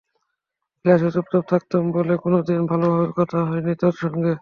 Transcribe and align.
ক্লাসে 0.85 1.09
চুপচাপ 1.15 1.43
থাকতাম 1.51 1.83
বলে 1.93 2.13
কোনো 2.23 2.37
দিন 2.47 2.61
ভালোভাবে 2.71 3.09
কথা 3.17 3.37
হয়নি 3.49 3.73
তোর 3.81 3.93
সঙ্গে। 4.01 4.33